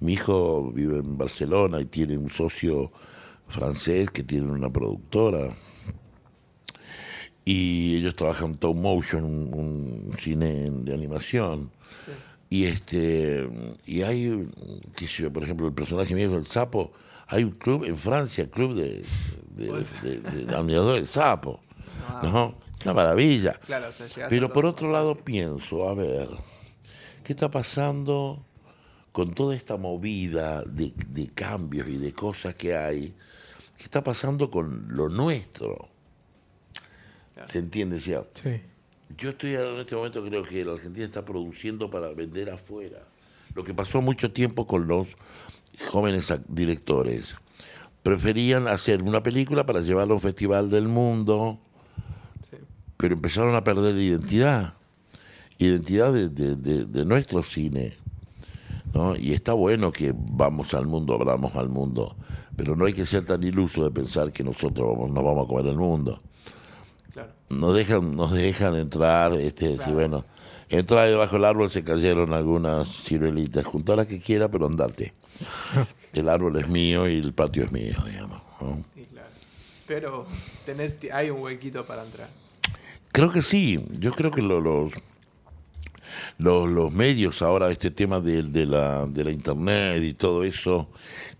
[0.00, 2.92] Mi hijo vive en Barcelona y tiene un socio
[3.48, 5.50] francés que tiene una productora.
[7.44, 11.70] Y ellos trabajan Top Motion, un, cine de animación.
[12.50, 13.48] Y este
[13.86, 14.48] y hay,
[14.96, 16.92] qué sé yo, por ejemplo, el personaje mío, el sapo,
[17.26, 19.02] hay un club en Francia, club de,
[19.54, 21.60] de, de, de- sapo.
[22.22, 22.54] ¿no?
[22.84, 23.54] Una maravilla.
[23.66, 25.24] Claro, o sea, llegás a Pero por otro lado fácil.
[25.24, 26.28] pienso, a ver,
[27.24, 28.44] ¿qué está pasando
[29.12, 33.14] con toda esta movida de, de cambios y de cosas que hay?
[33.76, 35.88] ¿Qué está pasando con lo nuestro?
[37.34, 37.48] Claro.
[37.48, 38.42] ¿Se entiende, cierto?
[38.42, 38.60] Sí.
[39.16, 42.98] Yo estoy en este momento creo que la Argentina está produciendo para vender afuera.
[43.54, 45.16] Lo que pasó mucho tiempo con los
[45.90, 47.34] jóvenes directores.
[48.02, 51.58] Preferían hacer una película para llevarla a un festival del mundo.
[52.98, 54.74] Pero empezaron a perder identidad,
[55.58, 57.94] identidad de, de- de- de nuestro cine.
[58.92, 59.16] ¿no?
[59.16, 62.16] Y está bueno que vamos al mundo, hablamos al mundo,
[62.56, 65.48] pero no hay que ser tan iluso de pensar que nosotros vamos, nos vamos a
[65.48, 66.18] comer el mundo.
[67.12, 67.32] Claro.
[67.50, 69.84] Nos dejan, nos dejan entrar, este, Claro.
[69.84, 70.24] si bueno,
[70.68, 75.14] entra debajo del árbol se cayeron algunas ciruelitas, junta las que quiera, pero andate.
[76.12, 78.40] El árbol es mío y el patio es mío, digamos.
[78.60, 78.82] ¿no?
[78.96, 79.28] Y claro.
[79.86, 80.26] Pero
[80.64, 82.28] tenés, hay un huequito para entrar.
[83.12, 84.92] Creo que sí, yo creo que lo- los,
[86.38, 90.88] los, los medios ahora, este tema de, de la, de la internet y todo eso,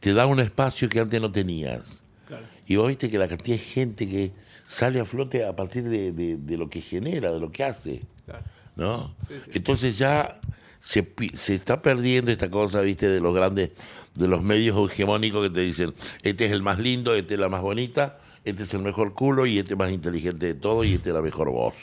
[0.01, 2.03] te da un espacio que antes no tenías.
[2.27, 2.45] Claro.
[2.67, 4.33] Y vos viste que la cantidad de gente que
[4.67, 8.03] sale a flote a partir de, de- de lo que genera, de lo que hace.
[8.27, 8.45] Claro.
[8.77, 9.15] ¿no?
[9.27, 9.51] Sí, sí.
[9.55, 10.41] Entonces ya
[10.81, 11.07] se,
[11.49, 13.71] está perdiendo esta cosa, viste, de los grandes,
[14.15, 17.49] de los medios hegemónicos que te dicen, este es el más lindo, este es la
[17.49, 20.95] más bonita, este es el mejor culo y este es más inteligente de todo y
[20.95, 21.75] este es la mejor voz.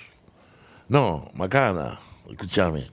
[0.87, 2.91] No, macana, escúchame.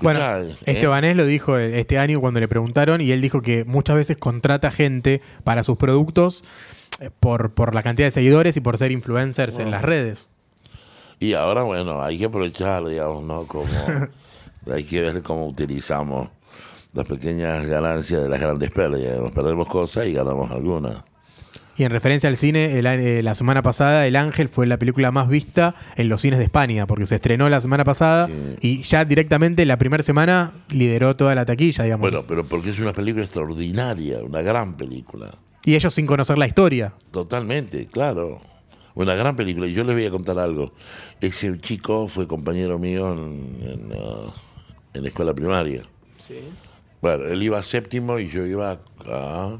[0.00, 0.56] Bueno, ¿eh?
[0.64, 4.70] Estebanés lo dijo este año cuando le preguntaron y él dijo que muchas veces contrata
[4.70, 6.42] gente para sus productos
[7.00, 10.30] eh, por, por la cantidad de seguidores y por ser influencers en las redes.
[11.18, 13.46] Y ahora, bueno, hay que aprovechar, digamos, ¿no?
[13.46, 13.66] Como,
[14.70, 16.28] hay que ver cómo utilizamos
[16.92, 19.18] las pequeñas ganancias de las grandes pérdidas.
[19.20, 21.04] Nos perdemos cosas y ganamos algunas.
[21.76, 25.12] Y en referencia al cine, el eh, la semana pasada El Ángel fue la película
[25.12, 28.56] más vista en los cines de España, porque se estrenó la semana pasada Sí.
[28.60, 32.10] y ya directamente la primera semana lideró toda la taquilla, digamos.
[32.10, 35.30] Bueno, pero porque es una película extraordinaria, una gran película.
[35.64, 36.92] Y ellos sin conocer la historia.
[37.12, 38.40] Totalmente, claro.
[38.94, 39.66] Una gran película.
[39.66, 40.72] Y yo les voy a contar algo.
[41.20, 44.34] Ese chico fue compañero mío en, en, ah,
[44.94, 45.82] en la escuela primaria.
[46.18, 46.40] Sí.
[47.00, 49.58] Bueno, él iba a séptimo y yo iba a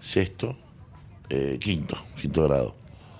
[0.00, 0.56] sexto,
[1.28, 2.74] eh, quinto, quinto grado.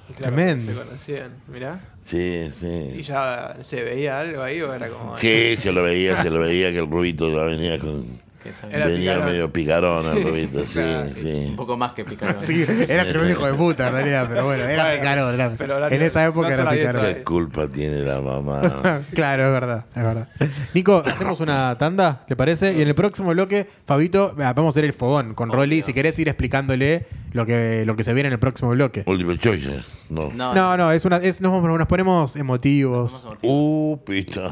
[0.09, 0.73] Y claro, Tremendo.
[0.73, 1.81] Se conocían, mirá.
[2.05, 2.16] Sí,
[2.49, 3.03] ¿Y sí.
[3.03, 5.16] ya se veía algo ahí o era como.?
[5.18, 8.28] Sí, se lo veía, se lo veía que el rubito ya venía con...
[8.70, 9.24] Era venía picarón.
[9.27, 11.11] medio picarón el rubito, sí, Claro.
[11.48, 12.37] Un poco más que picarón.
[12.40, 15.35] Sí, era tremendo hijo de puta en realidad, pero bueno, era Bueno, picarón.
[15.35, 17.14] era- pero ahora en no- esa época no se era la había picarón.
[17.14, 19.03] ¿Qué culpa tiene la mamá?
[19.14, 20.29] claro, es verdad, es verdad.
[20.72, 22.72] Nico, hacemos una tanda, ¿le parece?
[22.74, 25.83] Y en el próximo bloque, Fabito, ah, vamos a hacer el fogón con Rolly.
[25.83, 29.03] Si querés ir explicándole lo que, lo que se viene en el próximo bloque.
[29.07, 29.68] Multiple choice,
[30.09, 30.31] no.
[30.33, 33.27] No, No, no, es una, es, nos, nos ponemos emotivos.
[33.42, 34.48] Uh, pista.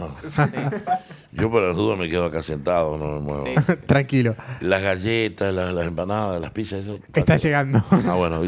[1.37, 3.45] Yo por las dudas me quedo acá sentado, no me muevo.
[3.45, 3.55] Sí.
[3.87, 4.35] Tranquilo.
[4.61, 6.99] Las galletas, las, las empanadas, las pizzas, eso.
[7.15, 7.85] Está llegando.
[7.91, 8.41] Ah, bueno.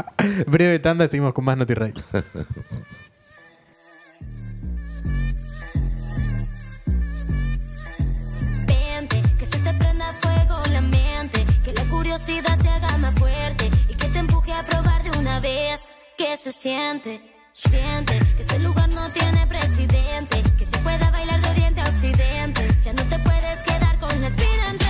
[0.46, 1.92] Breve tanda y seguimos con más NotiRay.
[8.66, 13.72] Vente, que se te prenda fuego la mente, que la curiosidad se haga más fuerte
[13.88, 15.92] y que te empuje a probar de una vez.
[16.16, 17.20] Que se siente,
[17.52, 20.42] siente que ese lugar no tiene presidente,
[20.86, 22.62] pueda bailar de oriente a occidente.
[22.84, 24.85] Ya no te puedes quedar con la espina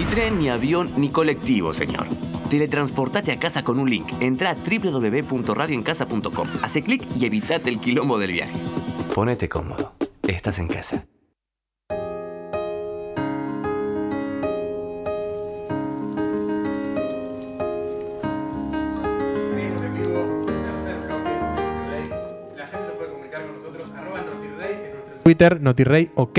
[0.00, 2.06] tren, ni avión, ni colectivo, señor.
[2.48, 4.08] Teletransportate a casa con un link.
[4.20, 6.48] Entra a www.radioencasa.com.
[6.62, 8.58] Hace clic y evitate el quilombo del viaje.
[9.14, 9.92] Ponete cómodo.
[10.26, 11.06] Estás en casa.
[25.32, 26.38] Twitter, NotiRey OK,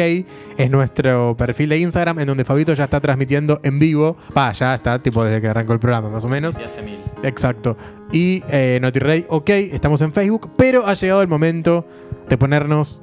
[0.56, 4.18] es nuestro perfil de Instagram en donde Fabito ya está transmitiendo en vivo.
[4.38, 6.56] Va, ya está, tipo desde que arrancó el programa, más o menos.
[6.60, 7.00] Y hace mil.
[7.24, 7.76] Exacto.
[8.12, 11.88] Y eh, NotiRey OK, estamos en Facebook, pero ha llegado el momento
[12.30, 13.02] de ponernos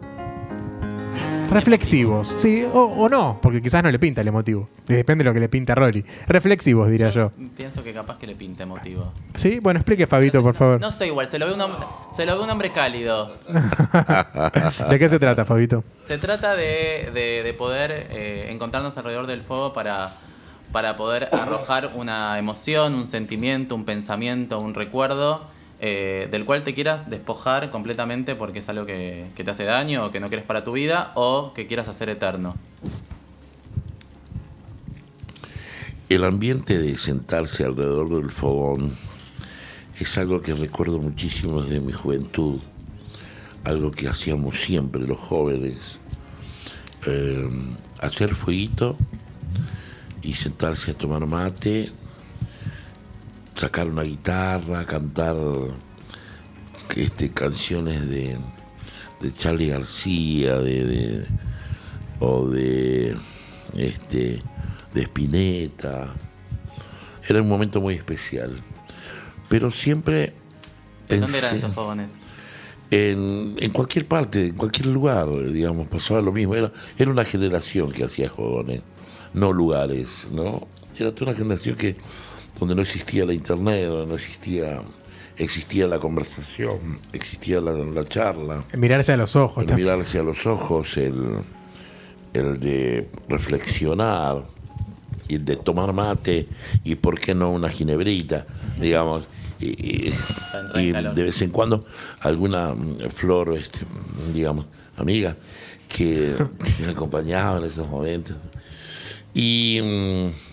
[1.50, 4.68] reflexivos, sí, o, o no, porque quizás no le pinta el emotivo.
[4.86, 6.04] Depende de lo que le pinta a Rolly.
[6.26, 7.32] Reflexivos, diría yo.
[7.56, 9.12] Pienso que capaz que le pinte emotivo.
[9.34, 10.80] Sí, bueno, explique Fabito, por favor.
[10.80, 11.80] No sé, igual, se lo ve un hombre,
[12.16, 13.36] se lo ve un hombre cálido.
[14.90, 15.84] ¿De qué se trata, Fabito?
[16.06, 20.10] Se trata de, de- de poder eh, encontrarnos alrededor del fuego para,
[20.72, 25.44] para poder arrojar una emoción, un sentimiento, un pensamiento, un recuerdo
[25.82, 30.10] eh, del cual te quieras despojar completamente porque es algo que, te hace daño o
[30.10, 32.54] que no quieres para tu vida o que quieras hacer eterno.
[36.10, 38.92] El ambiente de sentarse alrededor del fogón
[39.98, 42.58] es algo que recuerdo muchísimo desde mi juventud,
[43.64, 45.98] algo que hacíamos siempre los jóvenes,
[47.06, 47.48] eh,
[48.00, 48.98] hacer fueguito
[50.20, 51.90] y sentarse a tomar mate,
[53.60, 55.36] sacar una guitarra, cantar
[56.96, 58.38] este, canciones de,
[59.20, 61.26] de Charlie García, de, de-
[62.20, 63.16] o de
[63.76, 64.42] este
[64.94, 66.12] de Spinetta.
[67.28, 68.60] Era un momento muy especial.
[69.48, 70.32] Pero siempre
[71.08, 72.10] ¿De en dónde eran estos fogones?
[72.90, 76.54] en, en cualquier parte, en cualquier lugar, digamos, pasaba lo mismo.
[76.54, 78.80] Era, era una generación que hacía jugones,
[79.32, 80.66] no lugares, ¿no?
[80.98, 81.96] Era toda una generación que
[82.60, 84.82] donde no existía la internet, donde no existía
[85.36, 89.62] existía la conversación, existía la, la charla, Mirarse a los ojos.
[89.62, 89.88] el también.
[89.88, 91.38] mirarse a los ojos, el,
[92.34, 94.44] el de reflexionar,
[95.30, 96.48] y el de tomar mate
[96.84, 98.46] y por qué no una ginebrita,
[98.78, 99.24] digamos.
[99.60, 100.10] Y,
[100.74, 101.84] de vez en cuando
[102.20, 103.80] alguna mm, flor, este,
[104.32, 104.64] digamos,
[104.96, 105.36] amiga,
[105.88, 106.34] que
[106.80, 108.36] me acompañaba en esos momentos.
[109.34, 110.49] Y mm,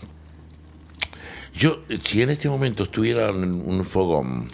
[1.57, 4.47] yo, si en este momento estuviera en un fogón,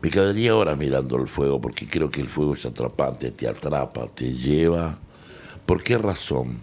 [0.00, 4.06] me quedaría horas mirando el fuego porque creo que el fuego es atrapante, te atrapa,
[4.06, 4.98] te lleva.
[5.66, 6.60] ¿Por qué razón?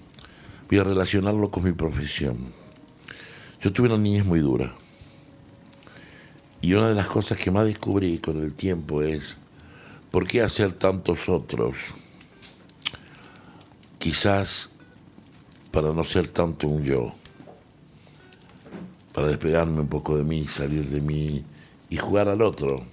[0.68, 2.38] Voy a relacionarlo con mi profesión.
[3.62, 4.74] Yo tuve una niñez muy dura.
[6.62, 9.38] Y una de las cosas que más descubrí con el tiempo es
[10.10, 11.78] por qué hacer tantos otros.
[14.00, 14.70] Quizás
[15.72, 17.14] para no ser tanto un yo.
[19.20, 21.44] Para despegarme un poco de mí, salir de mí
[21.90, 22.86] y jugar al otro,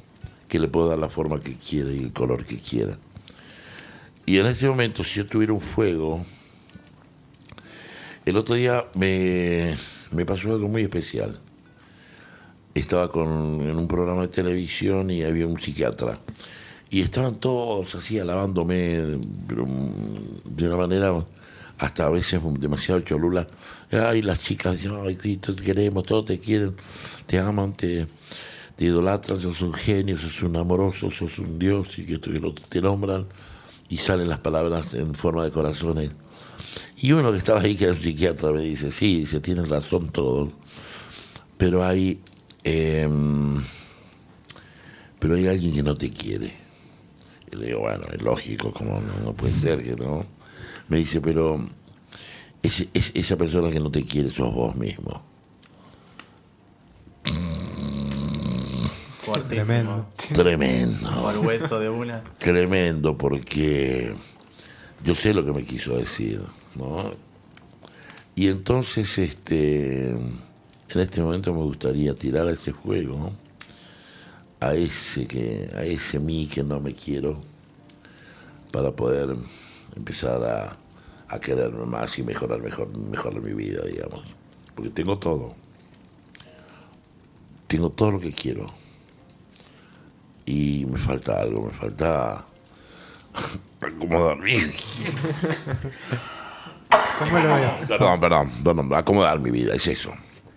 [0.49, 2.99] que le puedo dar la forma que quiera y el color que quiera.
[4.27, 6.27] Y en ese momento, si yo tuviera un fuego,
[8.25, 9.77] el otro día me,
[10.11, 11.39] me pasó algo muy especial.
[12.75, 16.19] Estaba con, en un programa de televisión y había un psiquiatra.
[16.91, 19.21] Y estaban todos así alabándome,
[20.45, 21.25] de una manera
[21.79, 23.47] hasta a veces demasiado cholula.
[23.91, 26.75] Ay, las chicas dicen, ay, te queremos, todos te quieren,
[27.27, 28.07] te aman, te,
[28.79, 33.27] idolatran, sos un genio, sos un amoroso, sos un dios, y que te nombran,
[33.89, 36.11] y salen las palabras en forma de corazones.
[36.99, 40.09] Y uno que estaba ahí, que era un psiquiatra, me dice, sí, dice, tienes razón
[40.09, 40.53] todos,
[41.57, 42.21] pero hay,
[42.65, 43.61] em,
[45.19, 46.53] pero hay alguien que no te quiere.
[47.53, 50.36] Y le digo, bueno, es lógico, como no, no puede ser que no.
[50.89, 51.69] Me dice, pero
[52.63, 55.23] es- esa persona que no te quiere sos vos mismo.
[59.21, 59.65] Fuertísimo.
[59.67, 60.07] Tremendo.
[60.33, 61.23] Tremendo.
[61.23, 62.23] Por hueso de una.
[62.39, 64.15] Tremendo, porque
[65.05, 66.41] yo sé lo que me quiso decir,
[66.77, 67.11] ¿no?
[68.37, 70.31] Y entonces, este, en
[71.01, 73.47] este momento me gustaría tirar a ese juego, ¿no?
[74.59, 77.39] a ese que, a ese mí que no me quiero,
[78.73, 79.37] para poder
[79.95, 80.77] empezar a,
[81.29, 84.23] a quererme más y mejorar mejor, mejorar mi vida, digamos.
[84.75, 85.55] Porque tengo todo.
[87.67, 88.67] Tengo todo lo que quiero.
[90.45, 92.45] Y me falta algo, me falta
[93.81, 94.53] acomodar mi
[97.19, 97.71] ¿Cómo lo ves?
[97.89, 100.13] Perdón, perdón, perdón, acomodar mi vida, es eso.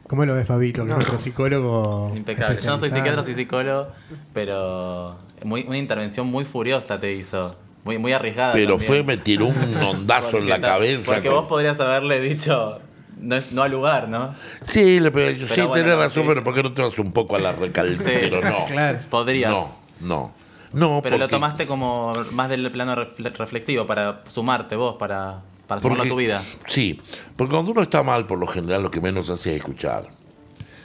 [0.07, 0.86] ¿Cómo lo ves, Fabito?
[0.86, 2.11] Que es nuestro psicólogo.
[2.15, 2.57] Impecable.
[2.57, 3.91] Yo no soy psiquiatra, soy psicólogo,
[4.34, 7.55] pero muy, una intervención muy furiosa te hizo.
[7.84, 8.53] Muy, muy arriesgada.
[8.53, 8.88] Pero también.
[8.88, 11.03] fue, me tiró un ondazo en la cabeza.
[11.05, 12.80] Porque con- vos podrías haberle dicho,
[13.19, 14.36] no, es, no al lugar, ¿no?
[14.63, 16.30] Sí, le, pero, sí bueno, tenés razón, sí.
[16.30, 17.95] pero ¿por qué no te vas un poco a la recalde?
[17.97, 18.03] Sí.
[18.03, 18.65] Pero no.
[18.67, 18.99] Claro.
[19.09, 19.51] Podrías.
[19.51, 20.34] No, no.
[20.71, 25.82] No, Pero lo tomaste como más del plano refle- reflexivo para sumarte vos, para, para
[25.82, 26.43] sumarlo a tu vida.
[26.67, 27.01] Sí,
[27.36, 30.09] porque cuando uno está mal, por lo general, lo que menos hace es escuchar.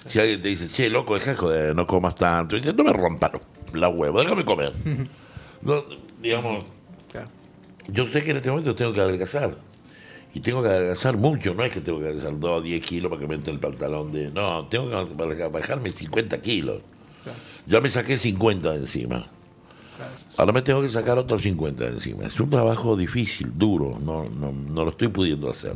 [0.06, 2.82] Si alguien te dice, che, loco, deja de joder, no comas tanto, y dice, no
[2.82, 3.32] me rompan
[3.74, 4.72] la huevo, déjame comer.
[5.60, 5.82] No,
[6.20, 6.64] digamos.
[7.88, 9.54] Yo sé que en este momento tengo que adelgazar.
[10.34, 13.08] Y tengo que adelgazar mucho, no es que tengo que adelgazar 2 o 10 kilos
[13.08, 14.30] para que me entre el pantalón de...
[14.32, 16.80] No, tengo que bajar- bajarme 50 kilos.
[17.66, 19.28] Ya me saqué 50 de encima.
[20.36, 22.24] Ahora me tengo que sacar otros 50 de encima.
[22.26, 25.74] Es un trabajo difícil, duro, no, no, no lo estoy pudiendo hacer.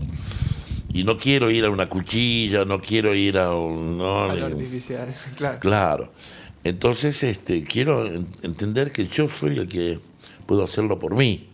[0.93, 3.97] Y no quiero ir a una cuchilla, no quiero ir a un...
[3.97, 5.15] no, Algo le- artificial.
[5.37, 5.59] Claro.
[5.61, 6.13] Claro.
[6.65, 10.01] Entonces, este, quiero en- entender que yo soy el que
[10.47, 11.47] puedo hacerlo por mí.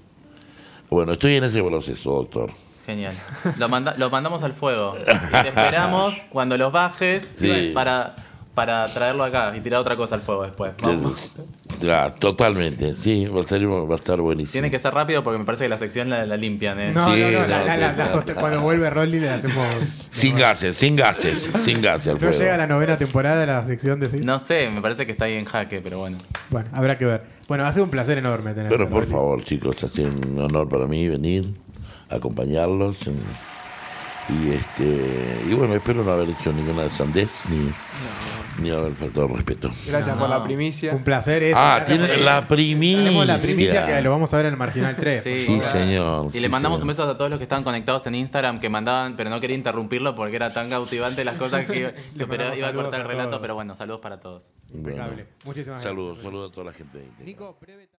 [0.94, 2.52] Bueno, estoy en ese proceso, doctor.
[2.86, 3.14] Genial.
[3.58, 4.94] Lo, manda- lo mandamos al fuego.
[4.96, 7.72] Y te esperamos cuando los bajes Sí.
[7.74, 8.14] para,
[8.54, 10.72] para traerlo acá y tirar otra cosa al fuego después.
[10.80, 11.14] Vamos.
[11.80, 14.52] Ya, totalmente, sí, va a, ser- va a estar buenísimo.
[14.52, 16.78] Tiene que ser rápido porque me parece que la sección la, la limpian.
[16.80, 16.92] ¿eh?
[16.92, 19.66] No, Sí, no, no, no, la- la- la- la cuando vuelve Rolly le hacemos...
[20.10, 24.08] Sin gases, sin gases, sin gases No llega la novena temporada de la sección de...
[24.20, 26.18] No sé, me parece que está ahí en jaque, pero bueno.
[26.50, 27.22] Bueno, habrá que ver.
[27.48, 30.68] Bueno, ha sido un placer enorme tener Pero por favor, chicos, ha sido un honor
[30.68, 31.54] para mí venir,
[32.10, 33.06] acompañarlos.
[33.06, 33.53] en-
[34.28, 37.70] y este y bueno, espero no haber hecho ninguna sandez ni,
[38.62, 39.70] ni haber faltado al respeto.
[39.86, 40.92] Gracias por la primicia.
[40.94, 41.58] Un placer eso.
[41.60, 42.98] Ah, tiene la primicia.
[43.04, 45.22] Tenemos la primicia que lo vamos a ver en el Marginal 3.
[45.24, 45.34] Sí.
[45.46, 46.28] Sí, señor.
[46.28, 46.84] Y sí, le mandamos señor.
[46.84, 49.56] un beso a todos los que estaban conectados en Instagram, que mandaban, pero no quería
[49.56, 53.06] interrumpirlo porque era tan cautivante las cosas que, que pero iba a saludos cortar el
[53.06, 53.40] relato, todos.
[53.42, 54.44] pero bueno, saludos para todos.
[54.72, 55.26] Bueno, Impecable.
[55.44, 55.90] Muchísimas gracias.
[55.90, 57.04] saludos, saludos a toda la gente.
[57.24, 57.88] Nico, breve-